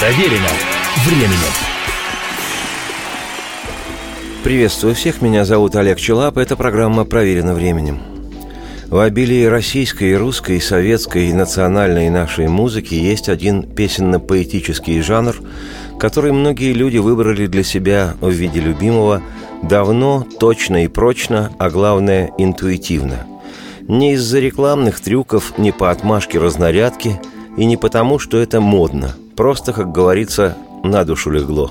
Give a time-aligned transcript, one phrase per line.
[0.00, 0.48] Проверено
[1.04, 1.52] временем.
[4.42, 8.00] Приветствую всех, меня зовут Олег Челап, это программа «Проверено временем».
[8.88, 15.36] В обилии российской, русской, советской и национальной нашей музыки есть один песенно-поэтический жанр,
[15.98, 19.22] который многие люди выбрали для себя в виде любимого
[19.62, 23.26] давно, точно и прочно, а главное– интуитивно.
[23.86, 27.20] Не из-за рекламных трюков, не по отмашке разнарядки
[27.58, 30.54] и не потому, что это модно– Просто, как говорится,
[30.84, 31.70] на душу легло.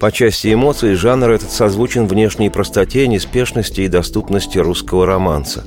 [0.00, 5.62] По части эмоций жанр этот созвучен внешней простоте, неспешности и доступности русского романса.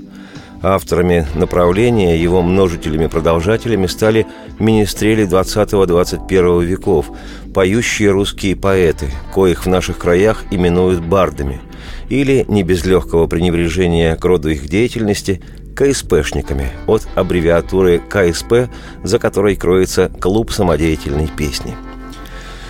[0.62, 4.27] Авторами направления, его множителями-продолжателями стали
[4.59, 7.11] министрели 20-21 веков,
[7.53, 11.61] поющие русские поэты, коих в наших краях именуют бардами,
[12.09, 15.41] или, не без легкого пренебрежения к роду их деятельности,
[15.75, 18.69] КСПшниками от аббревиатуры КСП,
[19.03, 21.75] за которой кроется Клуб самодеятельной песни.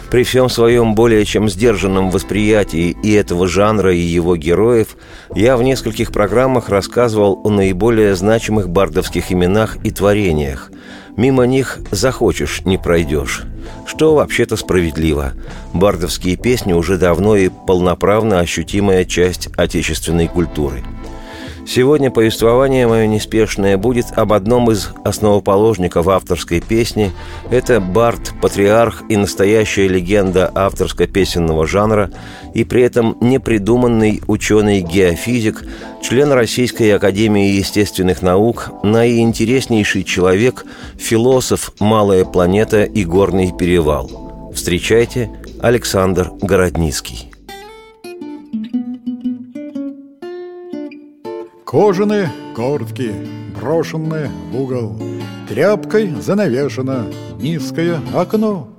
[0.10, 4.98] При всем своем более чем сдержанном восприятии и этого жанра, и его героев,
[5.36, 10.72] я в нескольких программах рассказывал о наиболее значимых бардовских именах и творениях.
[11.16, 13.44] Мимо них захочешь, не пройдешь.
[13.86, 15.34] Что вообще-то справедливо.
[15.74, 20.84] Бардовские песни уже давно и полноправно ощутимая часть отечественной культуры–
[21.70, 27.12] Сегодня повествование мое неспешное будет об одном из основоположников авторской песни.
[27.52, 32.10] Это Барт, патриарх и настоящая легенда авторско-песенного жанра,
[32.56, 35.64] и при этом непридуманный ученый-геофизик,
[36.02, 40.66] член Российской Академии Естественных Наук, наиинтереснейший человек,
[40.98, 44.52] философ «Малая планета» и «Горный перевал».
[44.56, 45.30] Встречайте,
[45.62, 47.29] Александр Городницкий.
[51.70, 53.14] Кожаные куртки,
[53.56, 54.96] брошенные в угол,
[55.48, 57.06] Тряпкой занавешено
[57.40, 58.70] низкое окно.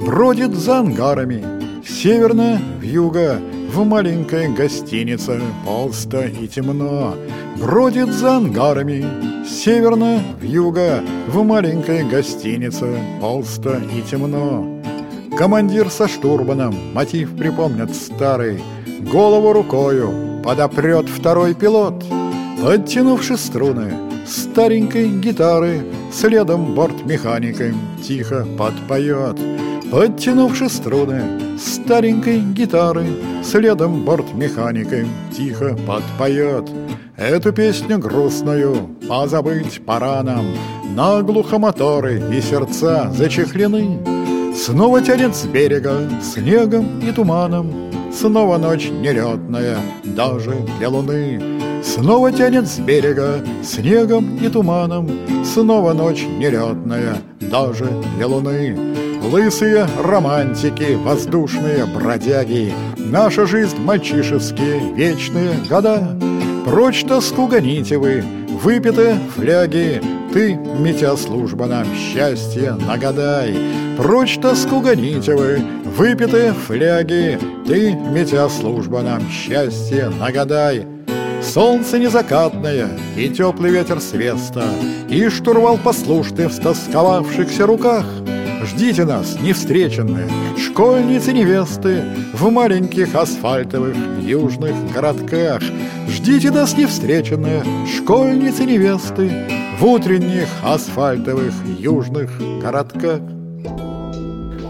[0.00, 1.44] Бродит за ангарами
[1.86, 3.38] северная вьюга
[3.70, 7.14] В маленькой гостинице пусто и темно.
[7.58, 9.04] Бродит за ангарами
[9.46, 14.80] северная вьюга В маленькой гостинице пусто и темно.
[15.36, 18.62] Командир со штурманом мотив припомнят старый,
[19.12, 22.02] Голову рукою подопрет второй пилот—
[22.62, 23.92] Оттянувши струны
[24.26, 25.82] старенькой гитары,
[26.12, 27.74] Следом бортмеханикой
[28.06, 29.38] тихо подпоет.
[29.90, 31.22] Подтянувши струны
[31.58, 33.06] старенькой гитары,
[33.42, 36.68] Следом бортмеханикой тихо подпоет.
[37.16, 40.44] Эту песню грустную позабыть пора нам,
[40.94, 44.04] Наглухо моторы и сердца зачехлены.
[44.54, 47.72] Снова тянет с берега снегом и туманом,
[48.12, 51.59] Снова ночь нелетная даже для луны.
[51.82, 55.10] Снова тянет с берега снегом и туманом,
[55.44, 57.86] Снова ночь нелетная, даже
[58.16, 58.76] для луны.
[59.22, 66.16] Лысые романтики, воздушные бродяги, Наша жизнь мальчишеские, вечные года.
[66.64, 68.22] Прочь тоску гоните вы,
[68.62, 70.02] выпитые фляги,
[70.32, 73.56] Ты, метя служба нам, счастье нагадай.
[73.96, 75.62] Прочь тоску гоните вы,
[75.96, 80.86] выпитые фляги, Ты, метя служба нам, счастье нагадай.
[81.52, 84.62] Солнце незакатное и теплый ветер с веста,
[85.08, 88.04] И штурвал послушный в стосковавшихся руках.
[88.62, 95.60] Ждите нас, невстреченные, школьницы невесты В маленьких асфальтовых южных городках.
[96.06, 99.32] Ждите нас, невстреченные, школьницы невесты
[99.80, 102.30] В утренних асфальтовых южных
[102.62, 103.39] городках.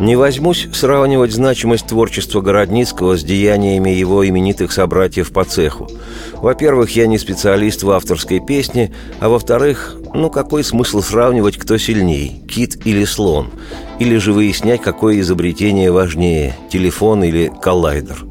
[0.00, 5.90] Не возьмусь сравнивать значимость творчества Городницкого с деяниями его именитых собратьев по цеху.
[6.36, 12.42] Во-первых, я не специалист в авторской песне, а во-вторых, ну какой смысл сравнивать, кто сильней,
[12.48, 13.50] кит или слон?
[13.98, 18.24] Или же выяснять, какое изобретение важнее, телефон или коллайдер?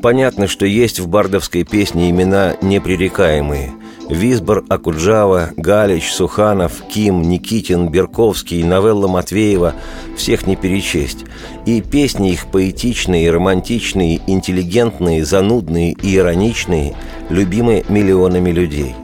[0.00, 3.74] Понятно, что есть в бардовской песне имена непререкаемые–
[4.08, 9.74] Висбор, Акуджава, Галич, Суханов, Ким, Никитин, Берковский, Новелла Матвеева–
[10.16, 11.24] всех не перечесть.
[11.66, 16.94] И песни их поэтичные, романтичные, интеллигентные, занудные и ироничные,
[17.30, 18.94] любимы миллионами людей.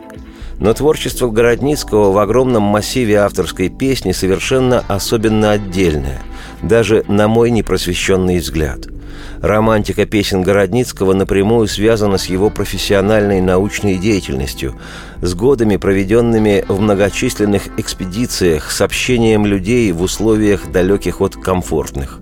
[0.58, 6.20] Но творчество Городницкого в огромном массиве авторской песни совершенно особенно отдельное,
[6.62, 8.80] даже на мой непросвещенный взгляд–
[9.40, 14.74] Романтика песен Городницкого напрямую связана с его профессиональной научной деятельностью,
[15.22, 22.20] с годами, проведенными в многочисленных экспедициях, с общением людей в условиях далеких от комфортных,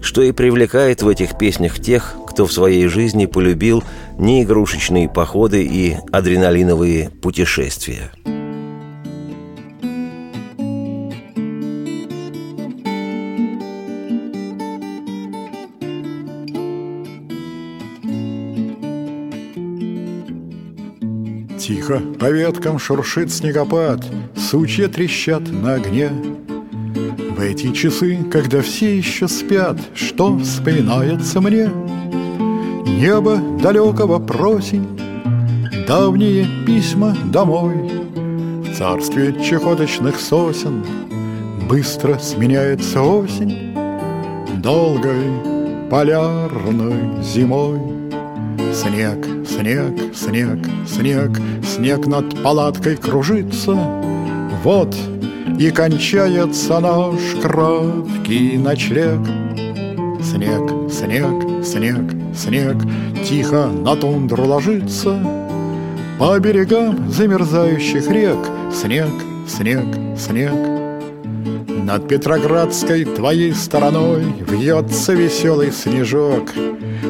[0.00, 3.82] что и привлекает в этих песнях тех, кто в своей жизни полюбил
[4.18, 8.12] неигрушечные походы и адреналиновые путешествия.
[21.70, 26.10] Тихо по веткам шуршит снегопад, Сучья трещат на огне.
[27.36, 31.70] В эти часы, когда все еще спят, Что вспоминается мне?
[32.86, 34.98] Небо далекого просень,
[35.86, 37.88] Давние письма домой,
[38.64, 40.84] В царстве чехоточных сосен
[41.68, 43.76] Быстро сменяется осень
[44.60, 47.78] Долгой полярной зимой.
[48.74, 50.58] Снег, снег, снег,
[50.88, 51.30] снег,
[51.62, 53.74] снег над палаткой кружится.
[54.64, 54.96] Вот
[55.58, 59.20] и кончается наш краткий ночлег.
[60.22, 62.04] Снег, снег, снег,
[62.34, 62.76] снег
[63.26, 65.18] Тихо на тундру ложится
[66.18, 68.38] По берегам замерзающих рек
[68.72, 69.10] Снег,
[69.48, 69.86] снег,
[70.18, 70.52] снег
[71.84, 76.50] Над Петроградской твоей стороной Вьется веселый снежок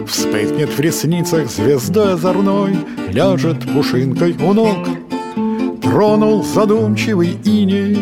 [0.07, 2.77] Вспыхнет в ресницах звезда озорной
[3.11, 4.89] Ляжет пушинкой у ног.
[5.83, 7.99] Тронул задумчивый иней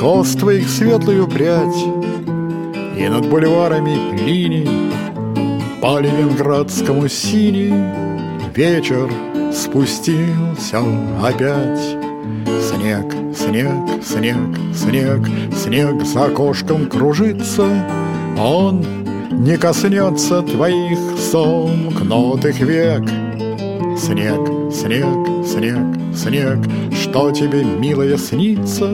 [0.00, 1.84] Кост твоих светлую прядь
[2.96, 4.90] И над бульварами линий
[5.80, 7.74] По Ленинградскому синий
[8.54, 9.10] Вечер
[9.52, 10.78] спустился
[11.22, 11.96] опять.
[12.60, 13.04] Снег,
[13.36, 14.36] снег, снег,
[14.74, 17.66] снег Снег за окошком кружится
[18.38, 19.03] Он
[19.38, 23.02] не коснется твоих сомкнутых век.
[23.98, 26.58] Снег, снег, снег, снег,
[26.92, 28.88] что тебе, милая, снится?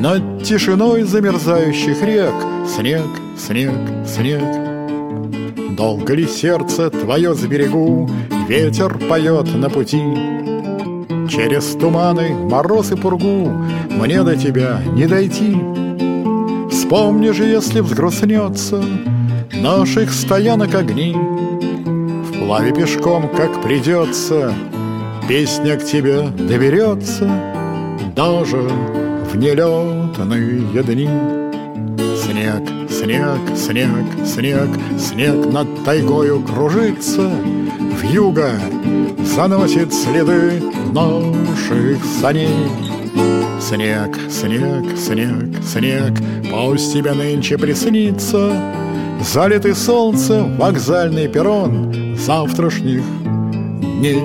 [0.00, 2.34] Над тишиной замерзающих рек
[2.66, 3.06] Снег,
[3.38, 3.72] снег,
[4.06, 4.42] снег.
[5.76, 8.10] Долго ли сердце твое с берегу
[8.48, 10.02] Ветер поет на пути?
[11.30, 13.50] Через туманы, мороз и пургу
[13.90, 15.56] Мне до тебя не дойти.
[16.70, 18.82] Вспомни же, если взгрустнется
[19.64, 21.16] наших стоянок огни.
[22.28, 24.52] Вплаве пешком, как придется,
[25.26, 27.30] Песня к тебе доберется
[28.14, 31.08] Даже в нелетные дни.
[32.14, 34.68] Снег, снег, снег, снег,
[34.98, 38.50] снег над тайгою кружится, В юго
[39.34, 40.62] заносит следы
[40.92, 42.68] наших саней.
[43.62, 46.12] Снег, снег, снег, снег,
[46.52, 48.52] пусть тебе нынче приснится
[49.20, 53.02] Залитый солнцем вокзальный перрон завтрашних
[53.80, 54.22] дней.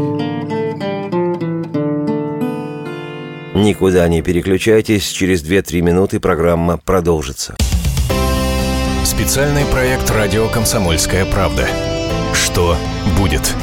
[3.55, 7.55] Никуда не переключайтесь, через 2-3 минуты программа продолжится.
[9.03, 11.67] Специальный проект «Радио Комсомольская правда».
[12.33, 12.75] Что
[13.17, 13.53] будет?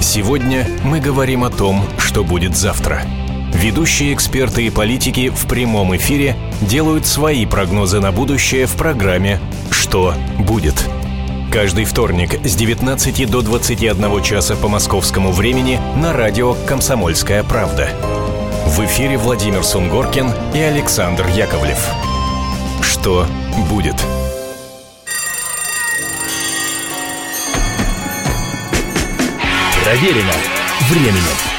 [0.00, 3.02] Сегодня мы говорим о том, что будет завтра.
[3.54, 9.40] Ведущие эксперты и политики в прямом эфире делают свои прогнозы на будущее в программе
[9.70, 10.74] «Что будет?».
[11.52, 17.90] Каждый вторник с 19 до 21 часа по московскому времени на радио «Комсомольская правда».
[18.66, 21.78] В эфире Владимир Сунгоркин и Александр Яковлев.
[22.80, 23.26] Что
[23.68, 23.96] будет?
[29.84, 30.32] Проверено
[30.88, 31.51] временем.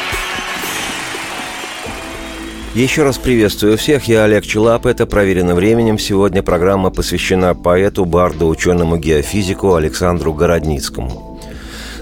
[2.75, 5.99] Еще раз приветствую всех, я Олег Челап, это «Проверено временем».
[5.99, 11.39] Сегодня программа посвящена поэту, барду, ученому геофизику Александру Городницкому.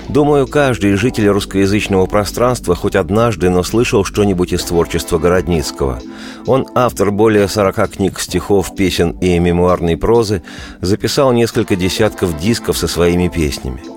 [0.07, 5.99] Думаю, каждый житель русскоязычного пространства хоть однажды, но слышал что-нибудь из творчества Городницкого.
[6.47, 10.41] Он автор более 40 книг стихов, песен и мемуарной прозы,
[10.79, 13.81] записал несколько десятков дисков со своими песнями–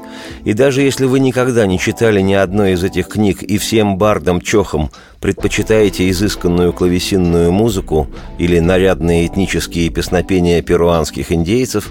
[0.44, 4.90] и даже если вы никогда не читали ни одной из этих книг и всем бардам-чохам
[5.20, 8.08] предпочитаете изысканную клавесинную музыку
[8.38, 11.88] или нарядные этнические песнопения перуанских индейцев,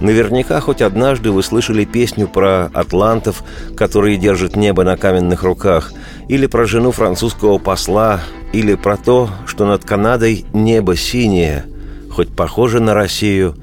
[0.00, 3.44] наверняка хоть однажды вы слышали песню про атлантов,
[3.76, 5.92] которые держат небо на каменных руках,
[6.28, 8.20] или про жену французского посла,
[8.54, 11.66] или про то, что над Канадой небо синее,
[12.10, 13.56] хоть похоже на Россию,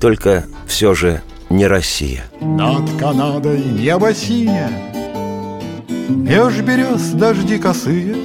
[0.00, 1.22] только все же
[1.54, 2.24] не Россия.
[2.40, 4.70] Над Канадой небо синее,
[6.08, 8.16] Меж берез дожди косые,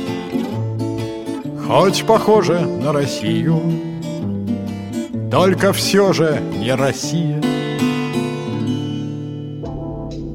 [1.66, 3.62] Хоть похоже на Россию,
[5.32, 7.40] Только все же не Россия.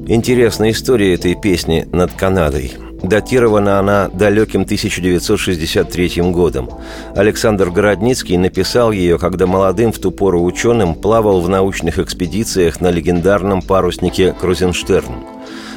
[0.07, 2.84] Интересная история этой песни «Над Канадой».
[3.07, 6.69] Датирована она далеким 1963 годом.
[7.15, 12.89] Александр Городницкий написал ее, когда молодым в ту пору ученым плавал в научных экспедициях на
[12.89, 15.23] легендарном паруснике «Крузенштерн».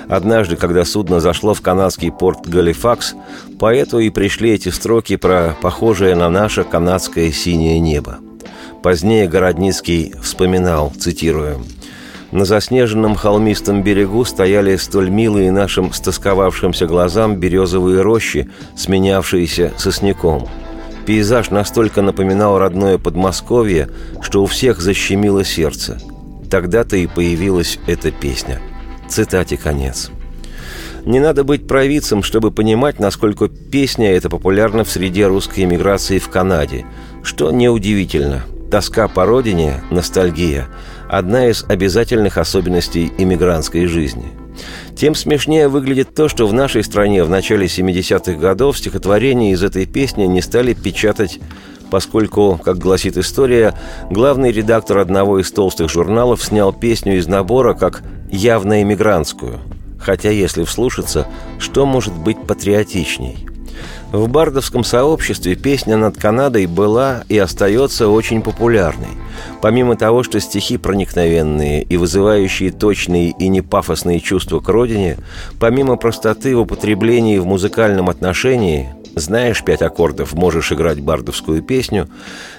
[0.08, 3.14] Однажды, когда судно зашло в канадский порт Галифакс,
[3.58, 8.16] поэту и пришли эти строки про похожее на наше канадское синее небо.
[8.82, 11.62] Позднее Городницкий вспоминал, цитирую,
[12.30, 20.47] На заснеженном холмистом берегу стояли столь милые нашим стосковавшимся глазам березовые рощи, сменявшиеся сосняком.
[21.06, 23.88] Пейзаж настолько напоминал родное Подмосковье,
[24.20, 25.99] что у всех защемило сердце.
[26.50, 28.61] Тогда-то и появилась эта песня.
[29.08, 30.11] Цитате конец.
[31.06, 36.28] Не надо быть провидцем, чтобы понимать, насколько песня эта популярна в среде русской эмиграции в
[36.28, 36.85] Канаде,
[37.23, 38.42] что неудивительно.
[38.70, 40.68] Тоска по родине, ностальгия–
[41.09, 44.27] одна из обязательных особенностей иммигрантской жизни.
[44.97, 49.87] Тем смешнее выглядит то, что в нашей стране в начале 70-х годов стихотворения из этой
[49.87, 51.38] песни не стали печатать
[51.91, 53.73] поскольку, как гласит история,
[54.11, 59.61] главный редактор одного из толстых журналов снял песню из набора как явно эмигрантскую–
[59.99, 61.27] Хотя, если вслушаться,
[61.59, 63.47] что может быть патриотичней?
[64.12, 69.09] В бардовском сообществе песня над Канадой была и остается очень популярной.
[69.61, 75.19] Помимо того, что стихи проникновенные и вызывающие точные и непафосные чувства к родине,
[75.61, 82.09] помимо простоты в употреблении в музыкальном отношении, знаешь пять аккордов, можешь играть бардовскую песню,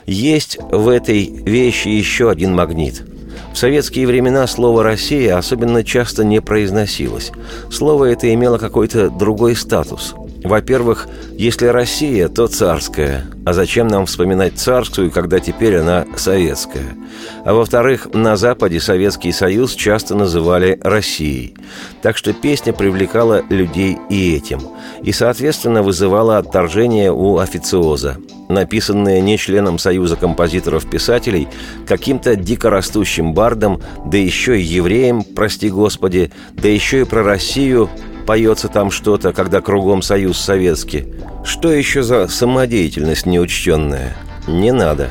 [0.06, 3.04] есть в этой вещи еще один магнит–
[3.54, 7.32] в советские времена слово «Россия» особенно часто не произносилось.
[7.72, 10.14] Слово это имело какой-то другой статус.
[10.44, 13.26] Во-первых, если Россия, то царская.
[13.46, 16.96] А зачем нам вспоминать царскую, когда теперь она советская?
[17.44, 21.56] А во-вторых, на Западе Советский Союз часто называли Россией.
[22.02, 24.62] Так что песня привлекала людей и этим.
[25.04, 28.18] И, соответственно, вызывала отторжение у официоза.
[28.48, 31.50] Написанная не членом Союза композиторов-писателей,
[31.86, 37.90] каким-то дикорастущим бардом, да еще и евреем, прости господи, да еще и про Россию–
[38.30, 41.16] поется там что-то, когда кругом союз советский.
[41.44, 44.16] Что еще за самодеятельность неучтенная?
[44.48, 45.10] Не надо.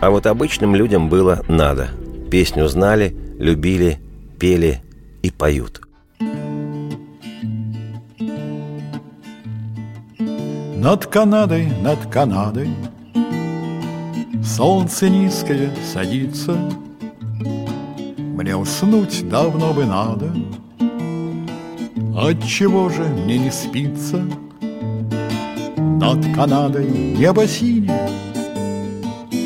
[0.00, 1.88] А вот обычным людям было надо.
[2.30, 3.98] Песню знали, любили,
[4.38, 4.80] пели
[5.22, 5.80] и поют.
[10.76, 12.68] Над Канадой, над Канадой
[14.44, 16.56] Солнце низкое садится
[18.16, 20.32] Мне уснуть давно бы надо—
[22.16, 24.24] Отчего же мне не спится?
[25.76, 28.08] Над Канадой небо синее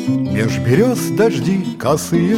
[0.07, 2.37] Меж берез дожди косые.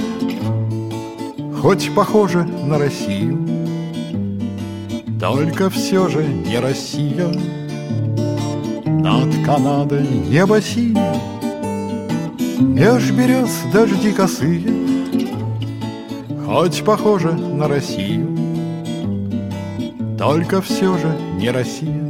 [1.62, 3.48] Хоть похоже на Россию
[5.20, 7.28] Только все же не Россия.
[8.86, 11.13] Над Канадой небо синее
[12.60, 14.66] Меж берез дожди косые.
[16.44, 18.33] Хоть похоже на Россию
[20.24, 22.01] только все же не Россия.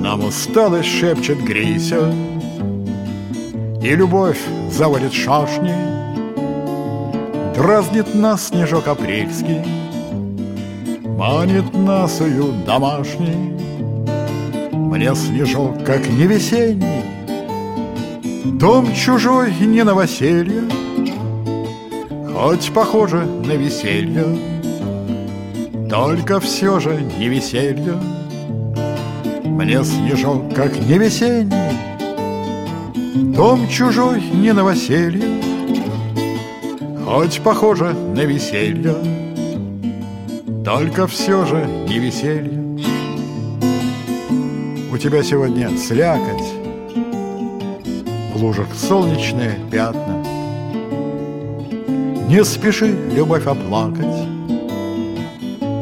[0.00, 2.14] Нам усталость шепчет грейся,
[3.82, 5.74] И любовь заводит шашни,
[7.54, 9.62] Дразнит нас снежок апрельский,
[11.04, 13.54] Манит нас уют домашний.
[14.72, 17.04] Мне снежок, как не весенний,
[18.46, 20.62] Дом чужой не новоселье,
[22.32, 24.57] Хоть похоже на веселье,
[25.88, 27.98] только все же не веселье.
[29.44, 31.52] Мне снежок, как не весенний
[33.34, 35.42] Дом чужой не новоселье
[37.04, 38.94] Хоть похоже на веселье.
[40.64, 42.62] Только все же не веселье.
[44.92, 46.52] У тебя сегодня слякоть
[48.34, 50.24] В лужах солнечные пятна.
[52.28, 54.27] Не спеши, любовь, оплакать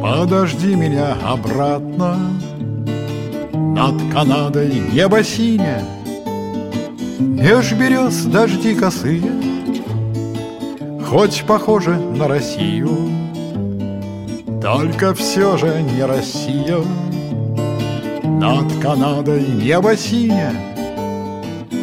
[0.06, 2.16] Подожди меня обратно.
[3.52, 5.82] Над Канадой небо синее.
[7.18, 9.32] Меж берез дожди косые.
[11.04, 13.10] Хоть похоже на Россию
[14.62, 16.78] Только все же не Россия.
[18.22, 20.54] Над Канадой небо синее.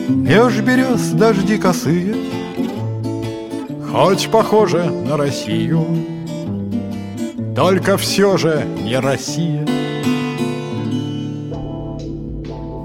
[0.08, 2.16] Меж берез дожди косые.
[3.92, 6.13] Хоть похоже на Россию
[7.56, 9.66] только все же не Россия.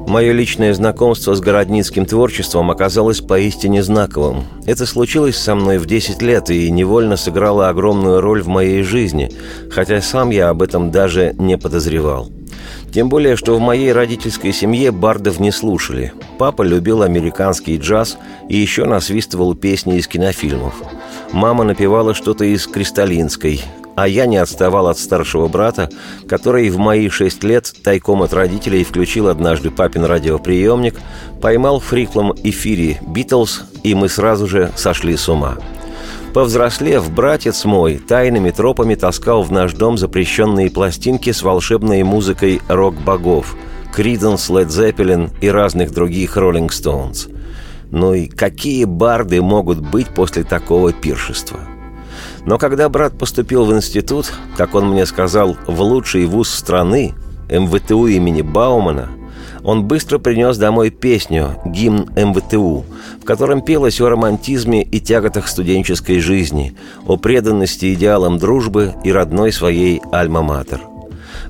[0.07, 4.45] Мое личное знакомство с городницким творчеством оказалось поистине знаковым.
[4.67, 9.31] Это случилось со мной в 10 лет и невольно сыграло огромную роль в моей жизни,
[9.71, 12.31] хотя сам я об этом даже не подозревал.
[12.91, 16.15] Тем более, что в моей родительской семье бардов не слушали.
[16.39, 18.17] Папа любил американский джаз
[18.49, 20.75] и еще насвистывал песни из кинофильмов.
[21.33, 23.61] Мама напевала что-то из «Кристаллинской»,
[23.99, 25.91] а я не отставал от старшего брата,
[26.29, 30.95] который в мои шесть лет тайком от родителей включил однажды папин радиоприемник,
[31.43, 35.57] поймал в фриклом эфире «Битлз», и мы сразу же сошли с ума.
[36.33, 43.57] Повзрослев, братец мой тайными тропами таскал в наш дом запрещенные пластинки с волшебной музыкой рок-богов–
[43.93, 47.27] Криденс, Лед Зеппелин и разных других Роллинг Стоунс.
[47.91, 51.59] Ну и какие барды могут быть после такого пиршества?
[52.49, 57.13] Но когда брат поступил в институт, как он мне сказал, в лучший вуз страны,
[57.51, 59.11] МВТУ имени Баумана,
[59.63, 62.87] он быстро принес домой песню «Гимн МВТУ»,
[63.21, 66.75] в котором пелось о романтизме и тяготах студенческой жизни,
[67.07, 70.81] о преданности идеалам дружбы и родной своей «Альма-Матер».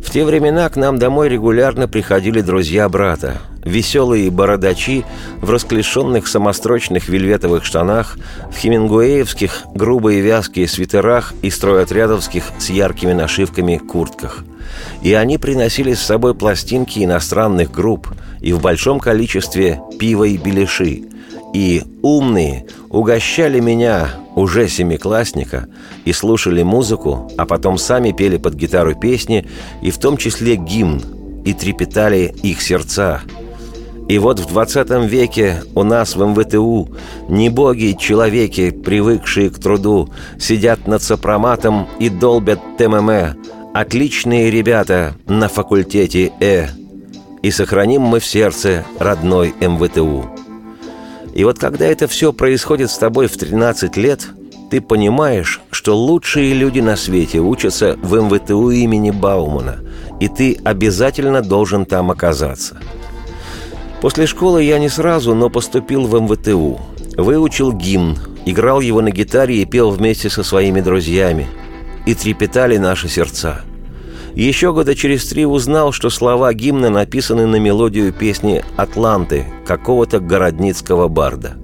[0.02, 5.04] В те времена к нам домой регулярно приходили друзья брата, веселые бородачи
[5.40, 8.16] в расклешенных самострочных вельветовых штанах,
[8.50, 14.44] в хемингуэевских грубые вязкие свитерах и стройотрядовских с яркими нашивками куртках–
[15.02, 18.08] и они приносили с собой пластинки иностранных групп
[18.40, 21.04] и в большом количестве пива и беляши.
[21.54, 25.68] И умные угощали меня, уже семиклассника,
[26.04, 29.46] и слушали музыку, а потом сами пели под гитару песни,
[29.82, 31.02] и в том числе гимн,
[31.44, 33.22] и трепетали их сердца.
[34.08, 36.88] И вот в 20 веке у нас в МВТУ
[37.28, 43.36] не боги, человеки, привыкшие к труду, сидят над сопроматом и долбят ТММ,
[43.74, 46.68] Отличные ребята на факультете Э.
[47.42, 50.47] И сохраним мы в сердце родной МВТУ.
[51.38, 54.26] И вот когда это все происходит с тобой в 13 лет,
[54.72, 59.76] ты понимаешь, что лучшие люди на свете учатся в МВТУ имени Баумана,
[60.18, 62.80] и ты обязательно должен там оказаться.
[64.00, 66.80] После школы я не сразу, но поступил в МВТУ.
[67.16, 71.46] Выучил гимн, играл его на гитаре и пел вместе со своими друзьями–
[72.08, 73.66] и трепетали наши сердца.
[74.38, 81.08] Еще года через три узнал, что слова гимна написаны на мелодию песни «Атланты» какого-то городницкого
[81.08, 81.56] барда.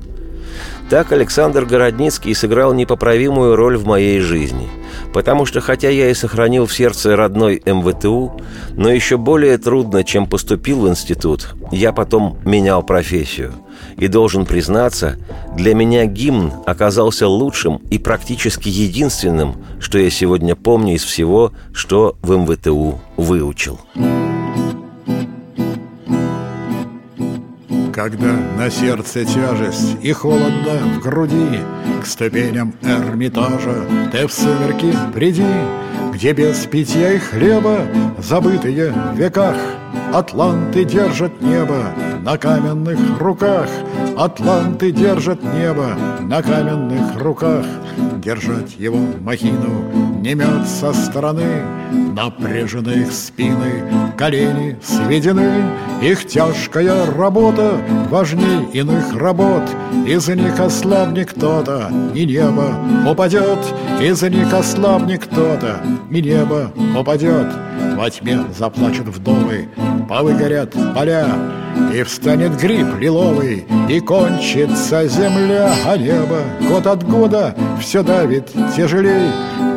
[0.95, 4.69] Так Александр Городницкий сыграл непоправимую роль в моей жизни–
[5.15, 8.33] Потому что хотя я и сохранил в сердце родной МВТУ,
[8.73, 13.53] но еще более трудно, чем поступил в институт, я потом менял профессию.
[13.97, 15.17] И должен признаться,
[15.57, 22.17] для меня гимн оказался лучшим и практически единственным, что я сегодня помню из всего, что
[22.23, 23.79] в МВТУ выучил.
[27.95, 31.61] Когда на сердце тяжесть и холодно в груди
[32.03, 35.47] К ступеням Эрмитажа ты в сумерки приди
[36.13, 37.87] Где без питья и хлеба,
[38.19, 39.57] забытые в веках
[40.13, 43.69] Атланты держат небо на каменных руках
[44.17, 47.67] Атланты держат небо на каменных руках.
[48.17, 51.63] Держать его махину не мед со стороны.
[52.17, 53.85] Напряжены их спины,
[54.17, 55.51] колени сведены.
[56.01, 57.77] Их тяжкая работа
[58.09, 59.63] важней иных работ.
[60.07, 62.75] Из-за них ослабнет кто-то, и небо
[63.07, 63.59] упадет.
[64.01, 67.49] Из-за них ослабнет кто-то, и небо упадет.
[67.95, 69.69] Во тьме заплачут вдовы,
[70.09, 71.29] повыгорят поля.
[71.93, 75.75] И встанет гриб лиловый, и кончится земля.
[75.85, 79.29] А небо год от года все давит тяжелей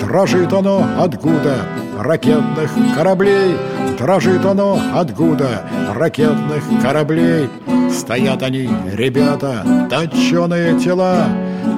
[0.08, 1.58] Дрожит оно от гуда
[2.00, 3.58] ракетных кораблей.
[4.00, 7.50] Дрожит оно от гуда ракетных кораблей.
[7.92, 11.28] Стоят они, ребята, точеные тела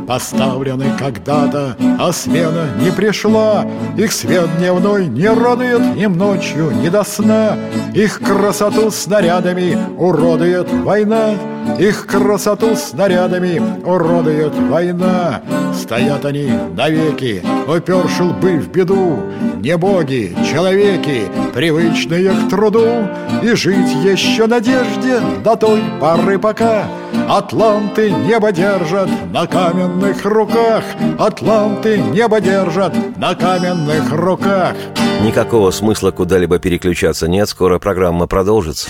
[0.08, 3.66] Поставлены когда-то, а смена не пришла.
[3.98, 7.58] Их свет дневной не радует им ночью не до сна.
[7.94, 11.34] Их красоту снарядами уродует война
[11.78, 15.42] Их красоту снарядами уродует война.
[15.74, 19.20] Стоят они навеки, уперши лбы в беду.
[19.60, 23.08] Не боги, человеки, привычные к труду.
[23.44, 26.88] И жить еще надежде до той поры пока.
[27.30, 30.84] Атланты небо держат на каменных руках.
[31.18, 34.76] Атланты небо держат на каменных руках.
[35.22, 38.90] Никакого смысла куда-либо переключаться нет, скоро программа продолжится.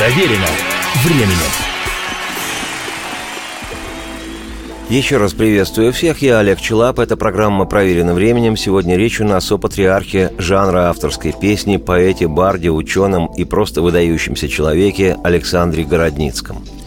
[0.00, 0.46] Проверено
[1.04, 1.36] временем.
[4.88, 8.56] Еще раз приветствую всех, я Олег Челап, это программа «Проверено временем».
[8.56, 14.48] Сегодня речь у нас о патриархе жанра авторской песни, поэте, барде, ученом и просто выдающемся
[14.48, 16.64] человеке Александре Городницком–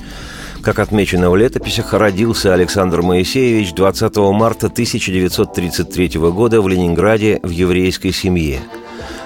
[0.63, 8.13] Как отмечено в летописях, родился Александр Моисеевич 20 марта 1933 года в Ленинграде в еврейской
[8.13, 8.61] семье.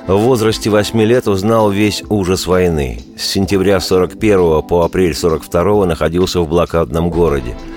[0.07, 3.01] В возрасте 8 лет узнал весь ужас войны.
[3.17, 7.55] С сентября 41 по апрель 42 находился в блокадном городе–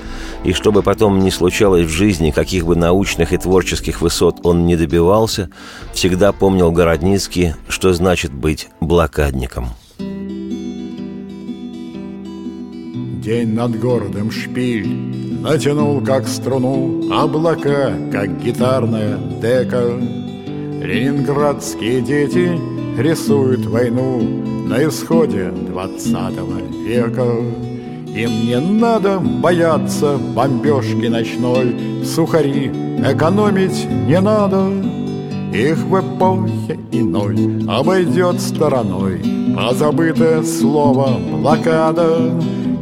[0.45, 4.77] и чтобы потом не случалось в жизни, каких бы научных и творческих высот он не
[4.77, 5.51] добивался,
[5.93, 9.69] всегда помнил Городницкий, что значит быть блокадником.
[13.23, 14.89] День над городом шпиль
[15.43, 20.01] Натянул, как струну, облака, как гитарная дека.
[20.81, 22.59] Ленинградские дети
[22.99, 24.19] рисуют войну
[24.67, 27.27] На исходе двадцатого века.
[28.17, 32.69] Им не надо бояться бомбежки ночной, Сухари
[33.05, 34.69] экономить не надо.
[35.53, 39.21] Их в эпохе иной обойдет стороной
[39.55, 42.33] Позабытое слово блокада.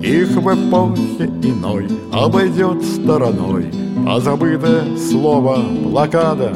[0.02, 3.66] Их в эпохе иной обойдет стороной
[4.06, 6.52] Позабытое слово блокада.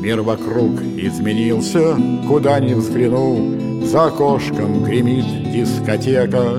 [0.00, 1.94] Мир вокруг изменился,
[2.26, 6.56] куда ни взгляну, За окошком гремит дискотека.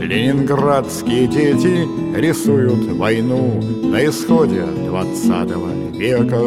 [0.00, 6.40] Ленинградские дети рисуют войну На исходе двадцатого века.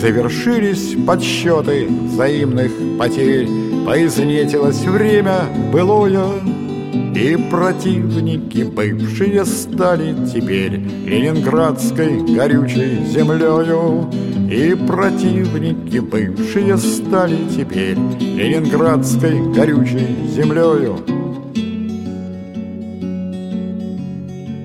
[0.00, 3.48] Завершились подсчеты взаимных потерь,
[3.84, 5.40] Поизнетилось время
[5.72, 6.24] былое,
[7.14, 14.08] и противники бывшие стали теперь Ленинградской горючей землею
[14.52, 20.98] И противники бывшие стали теперь Ленинградской горючей землею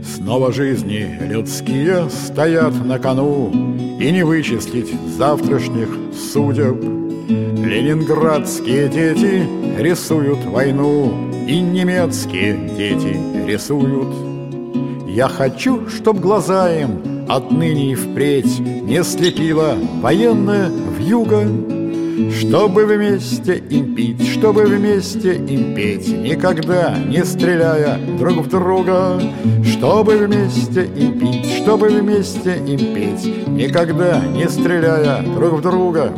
[0.04, 3.50] Снова жизни людские стоят на кону
[3.98, 5.88] И не вычислить завтрашних
[6.34, 6.84] судеб
[7.30, 9.48] Ленинградские дети
[9.82, 11.14] рисуют войну
[11.48, 14.14] и немецкие дети рисуют.
[15.08, 21.48] Я хочу, чтоб глаза им отныне и впредь Не слепила военная вьюга,
[22.32, 29.22] Чтобы вместе им пить, чтобы вместе им петь, Никогда не стреляя друг в друга,
[29.64, 36.14] Чтобы вместе им пить, чтобы вместе им петь, Никогда не стреляя друг в друга.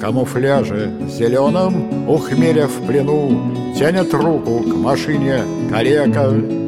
[0.00, 6.65] Камуфляже зеленом, ухмеля в плену, Тянет руку к машине калека.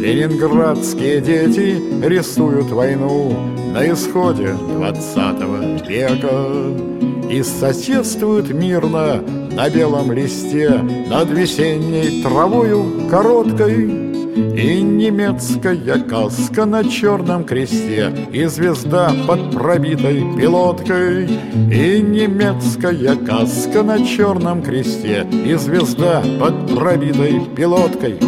[0.00, 3.36] Ленинградские дети рисуют войну
[3.74, 14.08] На исходе двадцатого века И соседствуют мирно на белом листе Над весенней травою короткой.
[14.56, 21.26] И немецкая каска на черном кресте И звезда под пробитой пилоткой.
[21.26, 28.18] И немецкая каска на черном кресте И звезда под пробитой пилоткой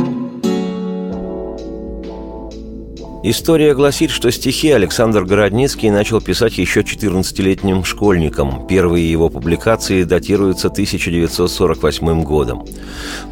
[3.24, 8.66] История гласит, что стихи Александр Городницкий начал писать еще 14-летним школьником.
[8.66, 12.66] Первые его публикации датируются 1948 годом.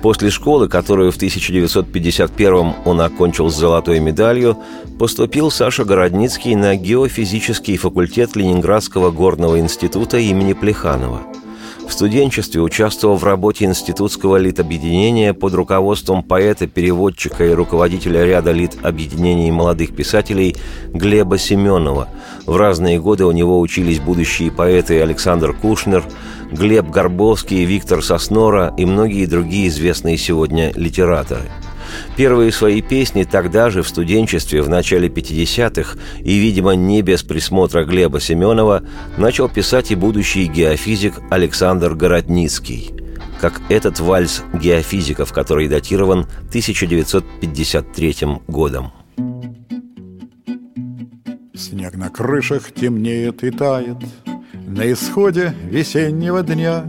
[0.00, 4.56] После школы, которую в 1951 он окончил с золотой медалью,
[4.96, 11.22] поступил Саша Городницкий на геофизический факультет Ленинградского горного института имени Плеханова–
[11.90, 19.50] в студенчестве участвовал в работе институтского литобъединения под руководством поэта, переводчика и руководителя ряда лит-объединений
[19.50, 20.54] молодых писателей
[20.94, 22.08] Глеба Семенова.
[22.46, 26.04] В разные годы у него учились будущие поэты Александр Кушнер,
[26.50, 31.50] Глеб Горбовский, Виктор Соснора и многие другие известные сегодня литераторы–
[32.16, 37.84] Первые свои песни тогда же, в студенчестве, в начале 50-х, и, видимо, не без присмотра
[37.84, 38.82] Глеба Семенова,
[39.16, 42.92] начал писать и будущий геофизик Александр Городницкий.
[43.40, 48.16] Как этот вальс геофизиков, который датирован 1953
[48.48, 48.92] годом.
[51.54, 53.98] Снег на крышах темнеет и тает
[54.76, 56.84] На исходе весеннего дня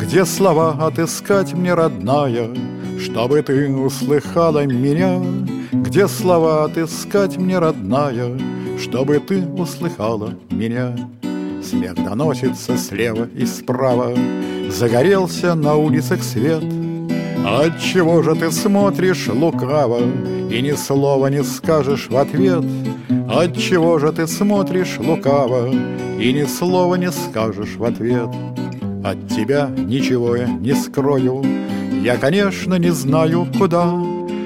[0.00, 2.48] Где слова отыскать мне родная
[3.02, 5.20] чтобы ты услыхала меня,
[5.72, 8.38] Где слова отыскать мне, родная,
[8.78, 10.96] Чтобы ты услыхала меня.
[11.62, 14.14] Смех доносится слева и справа,
[14.70, 16.62] Загорелся на улицах свет.
[17.44, 19.98] Отчего же ты смотришь лукаво
[20.48, 22.64] И ни слова не скажешь в ответ?
[23.34, 25.70] Отчего же ты смотришь лукаво
[26.18, 28.28] И ни слова не скажешь в ответ?
[29.02, 31.42] От тебя ничего я не скрою,
[32.02, 33.84] я, конечно, не знаю куда.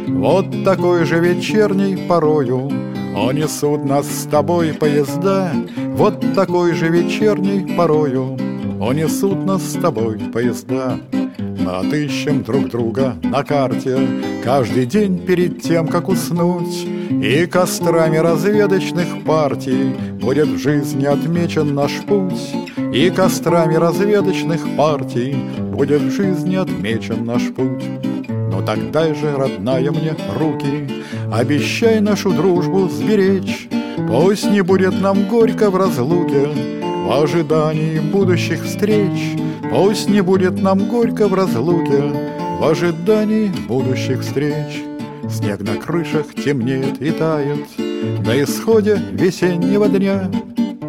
[0.07, 2.71] Вот такой же вечерней порою
[3.17, 5.53] Унесут нас с тобой поезда.
[5.95, 8.39] Вот такой же вечерней порою
[8.79, 11.01] Унесут нас с тобой поезда.
[11.67, 13.99] Мы отыщем друг друга на карте
[14.45, 16.87] Каждый день перед тем, как уснуть.
[17.11, 22.55] И кострами разведочных партий Будет в жизни отмечен наш путь.
[22.95, 27.83] И кострами разведочных партий Будет в жизни отмечен наш путь.
[28.29, 30.89] Но тогда же, родная мне, руки,
[31.33, 33.69] Обещай нашу дружбу сберечь,
[34.07, 39.37] Пусть не будет нам горько в разлуке, В ожидании будущих встреч,
[39.71, 42.03] Пусть не будет нам горько в разлуке,
[42.61, 44.83] В ожидании будущих встреч.
[45.29, 47.67] Снег на крышах темнеет и тает
[48.25, 50.31] На исходе весеннего дня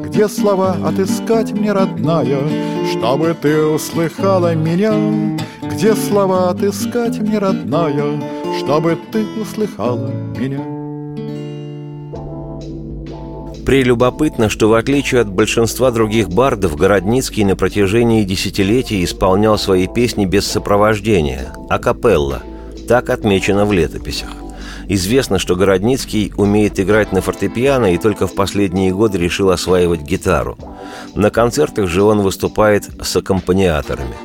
[0.06, 2.38] Где слова отыскать мне, родная
[2.92, 4.94] Чтобы ты услыхала меня
[5.78, 8.20] где слова отыскать мне, родная,
[8.58, 10.77] Чтобы ты услыхала меня?
[13.68, 20.26] Прелюбопытно, что в отличие от большинства других бардов, Городницкий на протяжении десятилетий исполнял свои песни
[20.26, 22.44] без сопровождения, акапелла,
[22.88, 24.30] так отмечено в летописях.
[24.88, 30.58] Известно, что Городницкий умеет играть на фортепиано и только в последние годы решил осваивать гитару.
[31.14, 34.16] На концертах же он выступает с аккомпаниаторами.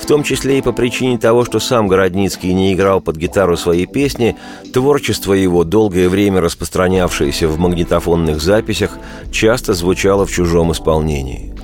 [0.00, 3.86] В том числе и по причине того, что сам Городницкий не играл под гитару свои
[3.86, 4.36] песни,
[4.72, 8.98] творчество его, долгое время распространявшееся в магнитофонных записях,
[9.32, 11.54] часто звучало в чужом исполнении.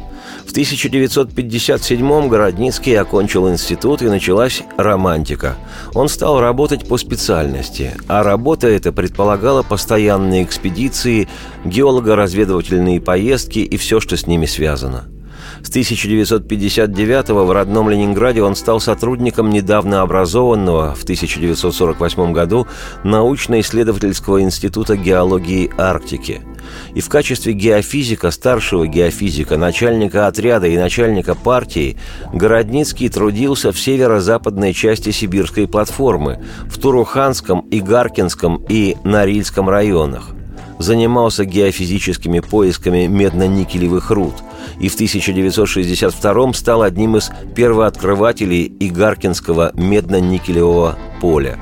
[0.46, 5.56] В 1957-м Городницкий окончил институт и началась романтика.
[5.94, 11.28] Он стал работать по специальности, а работа эта предполагала постоянные экспедиции,
[11.64, 15.04] геолого-разведывательные поездки и все, что с ними связано–
[15.62, 22.66] с 1959 в родном Ленинграде он стал сотрудником недавно образованного в 1948 году
[23.04, 26.42] научно-исследовательского института геологии Арктики.
[26.94, 31.96] И в качестве геофизика, старшего геофизика, начальника отряда и начальника партии
[32.32, 40.34] Городницкий трудился в северо-западной части Сибирской платформы, в Туруханском, Игаркинском и Норильском районах
[40.80, 44.34] занимался геофизическими поисками медно-никелевых руд
[44.80, 51.58] и в 1962 стал одним из первооткрывателей Игаркинского медно-никелевого поля.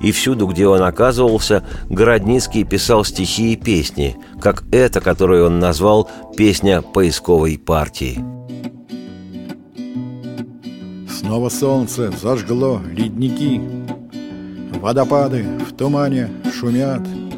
[0.00, 6.08] И всюду, где он оказывался, Городницкий писал стихи и песни, как эта, которую он назвал
[6.36, 8.24] «Песня поисковой партии».
[11.08, 13.60] Снова солнце зажгло ледники,
[14.80, 17.02] Водопады в тумане шумят—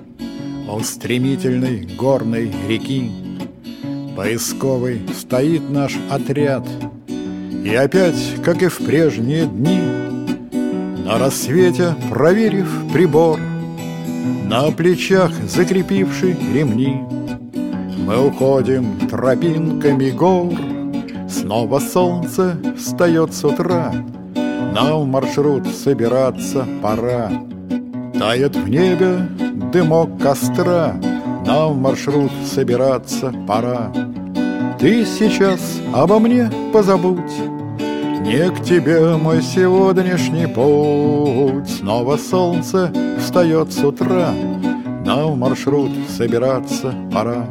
[0.69, 3.11] у стремительной горной реки.
[4.17, 6.65] Поисковый стоит наш отряд
[7.65, 9.81] И опять, как и в прежние дни
[11.05, 13.41] На рассвете, проверив прибор
[14.45, 17.03] На плечах закрепивший ремни
[18.07, 20.53] Мы уходим тропинками гор.
[21.29, 23.93] Снова солнце встает с утра
[24.25, 27.33] Нам маршрут собираться пора.
[28.17, 29.29] Тает в небе
[29.75, 30.95] дымок костра.
[31.45, 33.93] Нам в маршрут собираться пора.
[34.79, 37.35] Ты сейчас обо мне позабудь.
[38.21, 41.69] Не к тебе мой сегодняшний путь.
[41.69, 44.33] Снова солнце встает с утра.
[45.05, 47.45] Нам в маршрут собираться пора.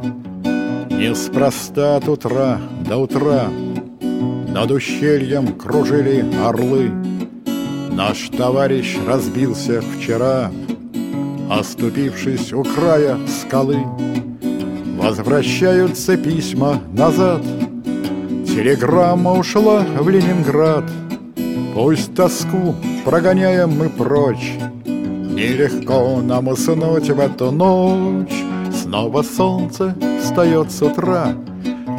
[0.89, 2.57] Неспроста от утра
[2.87, 3.49] до утра.
[4.47, 6.89] Над ущельем кружили орлы.
[7.91, 10.49] Наш товарищ разбился вчера
[11.49, 13.77] Оступившись у края скалы
[14.97, 17.41] Возвращаются письма назад.
[18.47, 20.85] Телеграмма ушла в Ленинград.
[21.73, 24.53] Пусть тоску прогоняем мы прочь.
[24.85, 28.33] Нелегко нам уснуть в эту ночь.
[28.71, 31.33] Снова солнце встает с утра.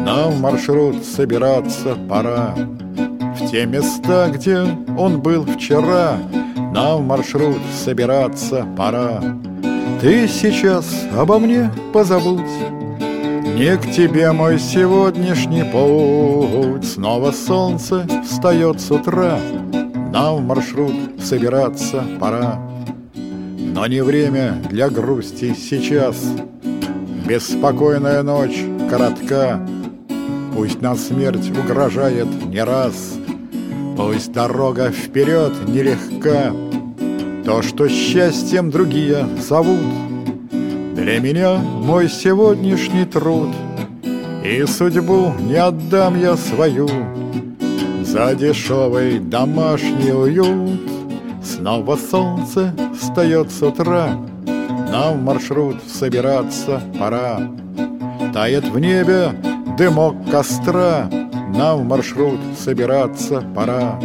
[0.00, 2.54] Нам в маршрут собираться пора.
[2.57, 4.61] В те места, где
[4.96, 6.16] он был вчера
[6.74, 9.22] нам в маршрут собираться пора.
[10.00, 10.84] Ты сейчас
[11.16, 12.40] обо мне позабудь,
[13.56, 16.84] Не к тебе мой сегодняшний путь.
[16.84, 19.38] Снова солнце встает с утра,
[20.12, 22.60] Нам в маршрут собираться пора.
[23.14, 26.16] Но не время для грусти сейчас,
[27.24, 29.60] Беспокойная ночь коротка,
[30.56, 33.14] Пусть нам смерть угрожает не раз,
[33.96, 36.52] Пусть дорога вперед нелегка,
[37.44, 39.92] То, что счастьем другие зовут,
[40.94, 43.50] Для меня мой сегодняшний труд,
[44.42, 46.88] И судьбу не отдам я свою
[48.02, 50.80] За дешевый домашний уют.
[51.42, 54.18] Снова солнце встает с утра,
[54.90, 57.40] Нам в маршрут собираться пора.
[58.33, 59.33] Тает в небе
[59.76, 61.11] дымок костра,
[61.54, 64.00] нам в маршрут собираться пора.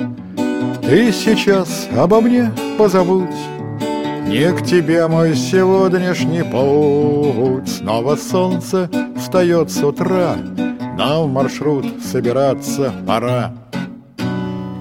[0.83, 3.29] И сейчас обо мне позовут
[4.25, 10.37] Не к тебе мой сегодняшний путь Снова солнце встает с утра
[10.97, 13.53] Нам в маршрут собираться пора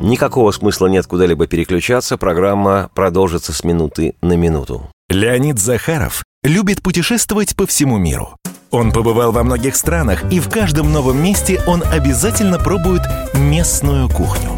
[0.01, 4.89] Никакого смысла нет куда-либо переключаться, программа продолжится с минуты на минуту.
[5.09, 8.37] Леонид Захаров любит путешествовать по всему миру.
[8.71, 13.03] Он побывал во многих странах, и в каждом новом месте он обязательно пробует
[13.35, 14.58] местную кухню.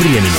[0.00, 0.30] временем.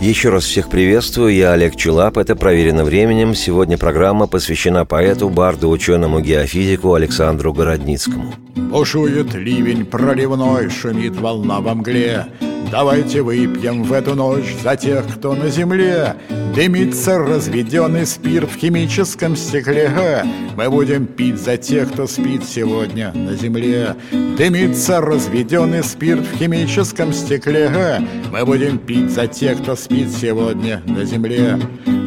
[0.00, 3.34] Еще раз всех приветствую, я Олег Чулап, это «Проверено временем».
[3.34, 8.34] Сегодня программа посвящена поэту, барду, ученому геофизику Александру Городницкому.
[8.56, 12.26] Бушует ливень проливной, шумит волна во мгле
[12.70, 16.14] Давайте выпьем в эту ночь за тех, кто на земле.
[16.54, 20.24] Дымится разведенный спирт в химическом стекле.
[20.56, 23.96] Мы будем пить за тех, кто спит сегодня на земле.
[24.10, 28.06] Дымится разведенный спирт в химическом стекле.
[28.30, 31.58] Мы будем пить за тех, кто спит сегодня на земле.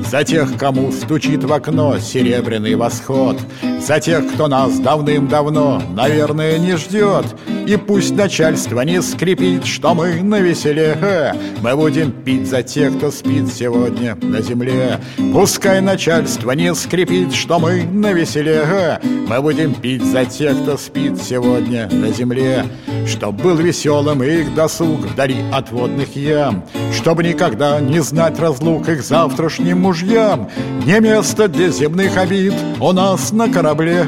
[0.10, 3.38] За тех, кому стучит в окно серебряный восход.
[3.86, 7.26] За тех, кто нас давным-давно, наверное, не ждет
[7.66, 13.10] И пусть начальство не скрипит, что мы навесили веселее Мы будем пить за тех, кто
[13.10, 15.00] спит сегодня на земле.
[15.32, 21.22] Пускай начальство не скрипит, что мы на веселее Мы будем пить за тех, кто спит
[21.22, 22.66] сегодня на земле.
[23.08, 26.66] Чтоб был веселым их досуг вдали от водных ям.
[26.94, 30.50] Чтобы никогда не знать разлук их завтрашним мужьям.
[30.86, 34.06] Не место для земных обид у нас на корабле.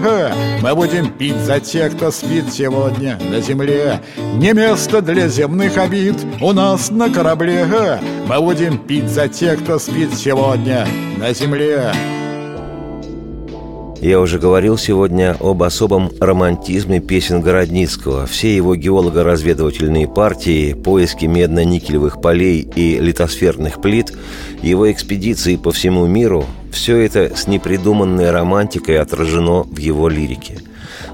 [0.62, 6.16] Мы будем пить за тех, кто спит сегодня на земле Не место для земных обид
[6.42, 8.00] у нас на корабле.
[8.28, 11.92] Мы будем пить за тех, кто спит сегодня на земле.
[14.02, 18.26] Я уже говорил сегодня об особом романтизме песен Городницкого.
[18.26, 24.12] Все его геолого-разведывательные партии, поиски медно-никелевых полей и литосферных плит,
[24.64, 30.60] его экспедиции по всему миру– все это с непридуманной романтикой отражено в его лирике–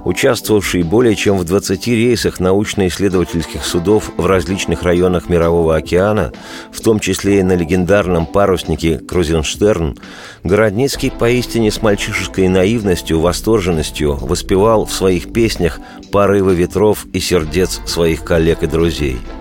[0.06, 6.32] участвовавший более чем в 20 рейсах научно-исследовательских судов в различных районах Мирового океана,
[6.72, 9.98] в том числе и на легендарном паруснике «Крузенштерн»,
[10.44, 15.80] Городницкий поистине с мальчишеской наивностью, восторженностью воспевал в своих песнях
[16.12, 19.18] порывы ветров и сердец своих коллег и друзей–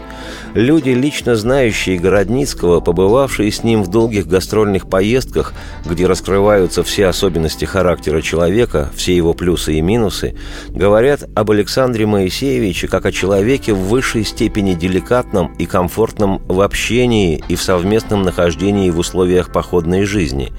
[0.54, 5.54] Люди, лично знающие Городницкого, побывавшие с ним в долгих гастрольных поездках,
[5.86, 10.34] где раскрываются все особенности характера человека, все его плюсы и минусы,
[10.68, 17.44] говорят об Александре Моисеевиче как о человеке в высшей степени деликатном и комфортном в общении
[17.48, 20.52] и в совместном нахождении в условиях походной жизни.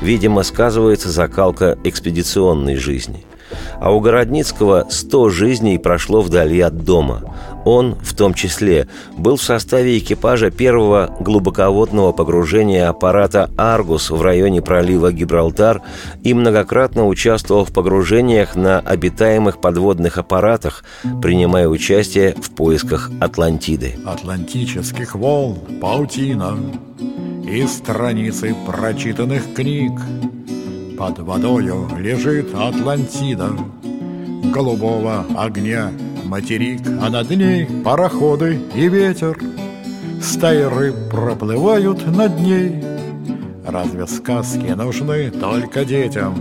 [0.00, 3.26] Видимо, сказывается закалка экспедиционной жизни–
[3.80, 7.34] а у Городницкого сто жизней прошло вдали от дома.
[7.70, 14.62] Он, в том числе, был в составе экипажа первого глубоководного погружения аппарата «Аргус» в районе
[14.62, 15.82] пролива Гибралтар
[16.22, 20.82] и многократно участвовал в погружениях на обитаемых подводных аппаратах,
[21.20, 23.96] принимая участие в поисках Атлантиды.
[24.06, 26.56] Атлантических волн, паутина
[27.46, 29.92] и страницы прочитанных книг–
[30.96, 33.52] под водою лежит Атлантида
[34.44, 35.90] Голубого огня
[36.24, 39.38] материк, а над ней пароходы и ветер.
[40.22, 42.82] Стаи проплывают над ней.
[43.66, 46.34] Разве сказки нужны только детям?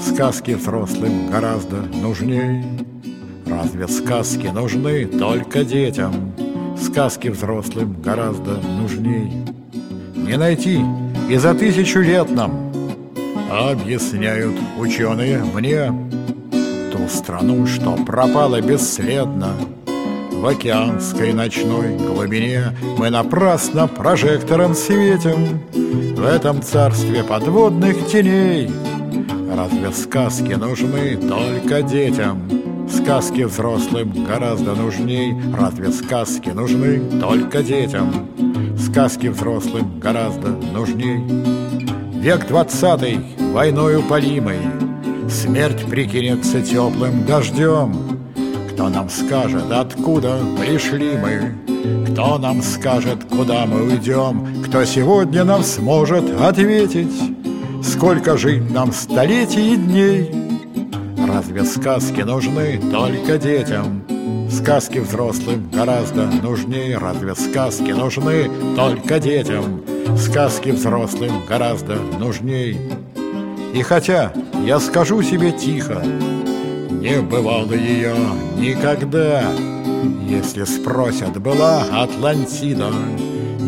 [0.00, 2.64] Сказки взрослым гораздо нужней.
[3.46, 6.32] Разве сказки нужны только детям?
[6.80, 9.32] Сказки взрослым гораздо нужней.
[10.14, 10.80] Не найти
[11.28, 12.70] и за тысячу лет нам
[13.50, 15.92] Объясняют ученые мне
[17.00, 19.54] Ту страну, что пропала бесследно.
[20.32, 25.60] В океанской ночной глубине Мы напрасно прожектором светим.
[25.72, 28.70] В этом царстве подводных теней.
[29.54, 32.42] Разве сказки нужны только детям?
[32.90, 35.34] Сказки взрослым гораздо нужней.
[35.58, 38.28] Разве сказки нужны только детям?
[38.76, 41.24] Сказки взрослым гораздо нужней.
[42.20, 44.58] Век двадцатый, войною полимой,
[45.30, 48.20] Смерть прикинется теплым дождем.
[48.72, 51.54] Кто нам скажет, откуда пришли мы?
[52.10, 54.64] Кто нам скажет, куда мы уйдем?
[54.64, 57.12] Кто сегодня нам сможет ответить?
[57.82, 60.34] Сколько жить нам столетий и дней?
[61.28, 64.02] Разве сказки нужны только детям?
[64.50, 69.80] Сказки взрослым гораздо нужнее Разве сказки нужны только детям?
[70.18, 72.76] Сказки взрослым гораздо нужней
[73.74, 74.32] И хотя
[74.64, 76.02] я скажу себе тихо
[76.90, 78.14] Не бывало ее
[78.56, 79.44] никогда
[80.28, 82.90] Если спросят, была Атлантида?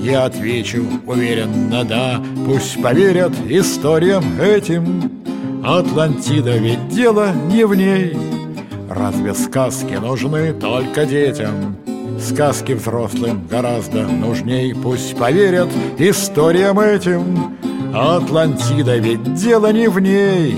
[0.03, 5.23] Я отвечу уверенно да Пусть поверят историям этим.
[5.65, 8.17] Атлантида ведь дело не в ней.
[8.91, 11.77] Разве сказки нужны только детям?
[12.23, 14.75] Сказки взрослым гораздо нужней.
[14.75, 15.69] Пусть поверят
[15.99, 17.57] историям этим.
[17.93, 20.55] Атлантида ведь дело не в ней.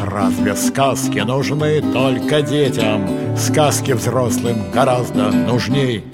[0.00, 3.08] Разве сказки нужны только детям?
[3.36, 6.04] Сказки взрослым гораздо нужней.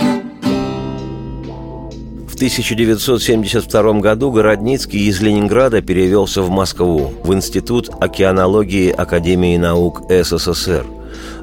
[2.27, 10.87] В 1972 году Городницкий из Ленинграда перевелся в Москву, в Институт океанологии Академии наук СССР–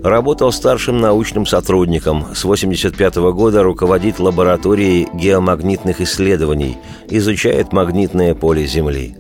[0.04, 2.24] Работал старшим научным сотрудником.
[2.36, 6.78] С 1985 года руководит лабораторией геомагнитных исследований,
[7.10, 9.16] изучает магнитное поле Земли.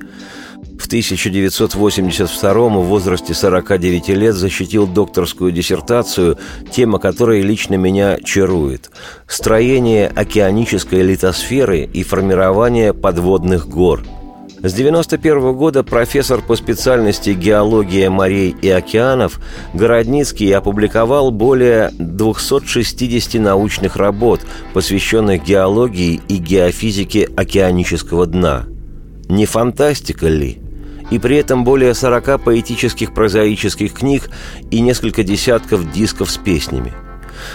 [0.77, 6.37] В 1982 в возрасте 49 лет защитил докторскую диссертацию,
[6.69, 8.91] тема которой лично меня чарует–
[9.27, 14.03] «Строение океанической литосферы и формирование подводных гор»,
[14.63, 19.41] с 1991 года профессор по специальности геология морей и океанов
[19.73, 24.39] Городницкий опубликовал более 260 научных работ,
[24.73, 28.63] посвященных геологии и геофизике океанического дна.
[29.27, 30.59] Не фантастика ли?
[31.11, 34.29] И при этом более 40 поэтических прозаических книг
[34.71, 36.93] и несколько десятков дисков с песнями–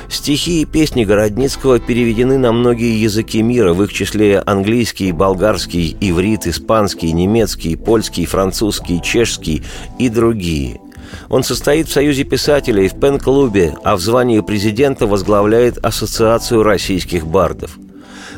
[0.09, 6.47] Стихи и песни Городницкого переведены на многие языки мира, в их числе английский, болгарский, иврит,
[6.47, 9.63] испанский, немецкий, польский, французский, чешский
[9.99, 10.81] и другие.
[11.29, 17.79] Он состоит в Союзе писателей, в пен-клубе, а в звании президента возглавляет Ассоциацию российских бардов–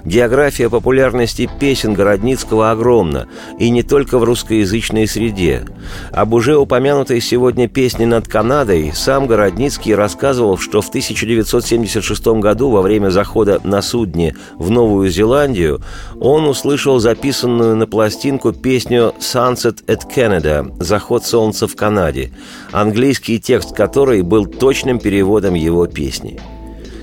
[0.05, 3.29] География популярности песен Городницкого огромна,
[3.59, 5.65] и не только в русскоязычной среде.
[6.13, 12.83] Об уже упомянутой сегодня песне над Канадой сам Городницкий рассказывал, что в 1976 году во
[12.83, 15.83] время захода на судне в Новую Зеландию
[16.21, 22.33] он услышал записанную на пластинку песню «Sunset at Canada» «Заход солнца в Канаде»,
[22.73, 26.41] английский текст которой был точным переводом его песни.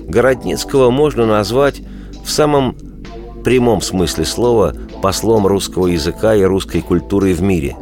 [0.08, 1.82] Городницкого можно назвать
[2.28, 2.76] в самом
[3.42, 7.74] прямом смысле слова послом русского языка и русской культуры в мире,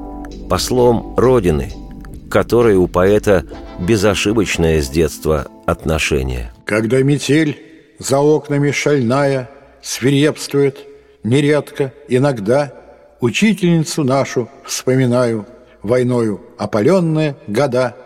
[0.48, 1.72] послом Родины,
[2.30, 3.44] которой у поэта
[3.80, 6.52] безошибочное с детства отношение.
[6.64, 7.58] Когда метель
[7.98, 9.50] за окнами шальная
[9.82, 10.78] свирепствует,
[11.24, 12.72] нередко, иногда
[13.20, 15.44] учительницу нашу вспоминаю,
[15.82, 17.96] войною опаленные года.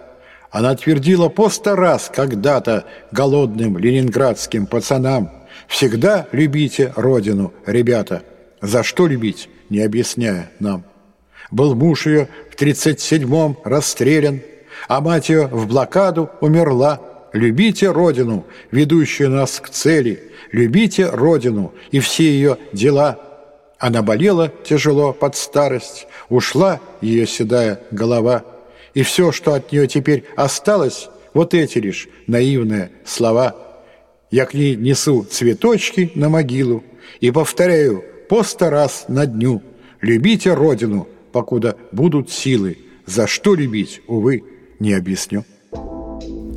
[0.50, 5.32] Она твердила по сто раз когда-то голодным ленинградским пацанам–
[5.70, 8.24] Всегда любите Родину, ребята.
[8.60, 10.84] За что любить, не объясняя нам.
[11.52, 14.40] Был муж ее в тридцать седьмом расстрелян,
[14.88, 17.00] а мать ее в блокаду умерла.
[17.32, 23.20] Любите Родину, ведущую нас к цели, любите Родину и все ее дела.
[23.78, 28.44] Она болела тяжело под старость, ушла ее седая голова,
[28.92, 33.54] и все, что от нее теперь осталось, вот эти лишь наивные слова–
[34.30, 36.84] я к ней несу цветочки на могилу
[37.20, 39.62] и повторяю по сто раз на дню
[40.00, 44.44] «Любите Родину, покуда будут силы, за что любить, увы,
[44.78, 45.44] не объясню».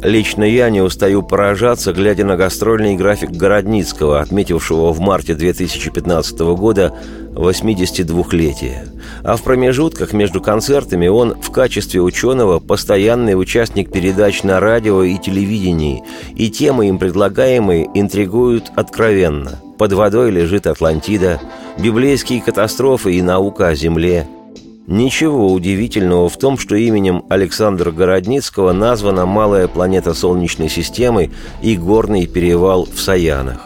[0.04, 6.94] Лично я не устаю поражаться, глядя на гастрольный график Городницкого, отметившего в марте 2015 года
[7.32, 8.90] 82-летие.
[9.24, 15.18] А в промежутках между концертами он в качестве ученого постоянный участник передач на радио и
[15.18, 16.04] телевидении,
[16.36, 19.62] и темы им предлагаемые интригуют откровенно.
[19.78, 21.40] Под водой лежит Атлантида,
[21.78, 24.28] библейские катастрофы и наука о Земле–
[24.86, 31.32] Ничего удивительного в том, что именем Александра Городницкого названа малая планета Солнечной системы
[31.62, 33.66] и горный перевал в Саянах.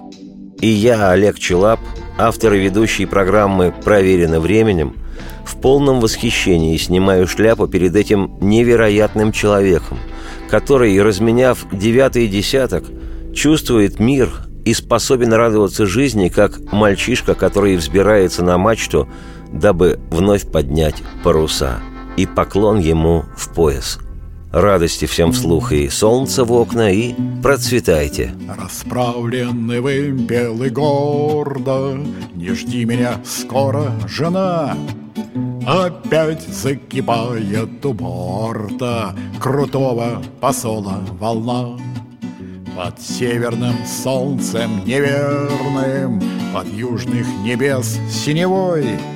[0.61, 1.79] И я, Олег Челап,
[2.19, 4.95] автор и ведущий программы «Проверено временем»,
[5.43, 9.97] в полном восхищении снимаю шляпу перед этим невероятным человеком,
[10.49, 12.83] который, разменяв девятый десяток,
[13.33, 14.29] чувствует мир
[14.67, 19.07] и способен радоваться жизни, как мальчишка, который взбирается на мачту–
[19.51, 21.79] дабы вновь поднять паруса,
[22.15, 23.99] и поклон ему в пояс.
[24.51, 27.13] Радости всем вслух и солнце в окна, и
[27.43, 28.33] процветайте.
[28.57, 31.99] Расправленный вымпел и гордо,
[32.33, 34.75] Не жди меня скоро, жена,
[35.67, 41.77] Опять закипает у борта Крутого посола волна.
[42.77, 46.21] Под северным солнцем неверным,
[46.53, 48.99] Под южных небес синевой—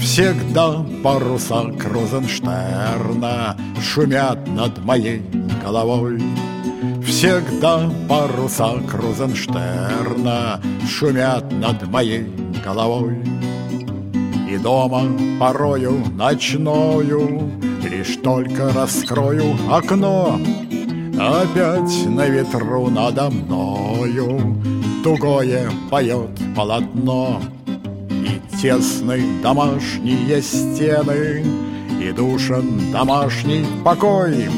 [0.00, 5.22] Всегда паруса Крузенштерна Шумят над моей
[5.62, 6.22] головой.
[7.04, 12.26] Всегда паруса Крузенштерна Шумят над моей
[12.64, 13.22] головой.
[14.48, 15.02] И дома
[15.38, 17.50] порою ночною
[17.82, 20.40] Лишь только раскрою окно
[21.20, 24.56] Опять на ветру надо мною
[25.04, 27.42] Тугое поет полотно.
[28.62, 31.44] Тесны домашние стены
[32.00, 34.48] И душен домашний покой.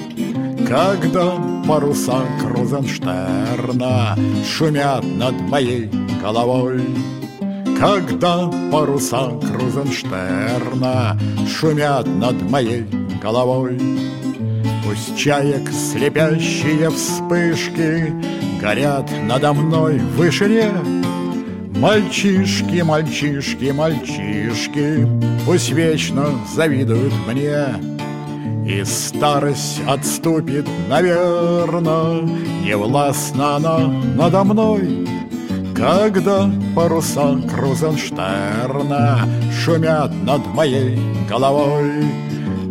[0.69, 1.33] Когда
[1.67, 4.17] паруса Крузенштерна
[4.49, 5.91] Шумят над моей
[6.23, 6.81] головой.
[7.81, 12.87] Когда паруса Крузенштерна Шумят над моей
[13.21, 13.81] головой
[14.85, 18.13] Пусть чаек слепящие вспышки
[18.61, 20.71] Горят надо мной в вышине
[21.77, 25.09] Мальчишки, мальчишки, мальчишки,
[25.45, 27.67] Пусть вечно завидуют мне.
[28.67, 32.21] И старость отступит, наверно,
[32.63, 33.79] Не властна она
[34.17, 35.09] надо мной,
[35.75, 39.29] Когда паруса Крузенштерна
[39.65, 42.05] Шумят над моей головой.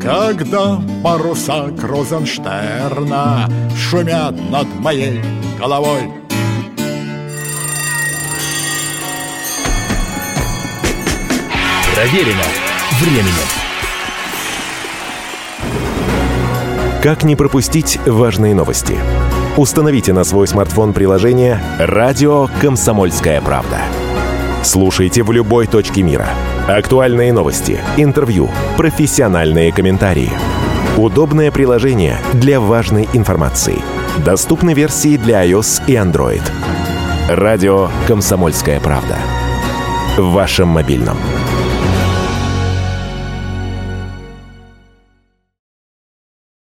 [0.02, 3.48] Когда паруса Крузенштерна
[3.78, 5.22] Шумят над моей
[5.60, 6.12] головой.
[11.94, 12.44] Проверено
[13.00, 13.32] временем.
[17.04, 18.98] Как не пропустить важные новости?
[19.58, 23.80] Установите на свой смартфон приложение «Радио Комсомольская правда».
[24.64, 26.30] Слушайте в любой точке мира.
[26.68, 28.48] Актуальные новости, интервью,
[28.78, 30.30] профессиональные комментарии.
[30.96, 33.82] Удобное приложение для важной информации.
[34.24, 36.44] Доступны версии для iOS и Android.
[37.30, 39.18] Радио «Комсомольская правда».
[40.18, 41.18] В вашем мобильном.